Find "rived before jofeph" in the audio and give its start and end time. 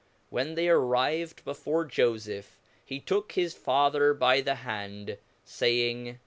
0.79-2.57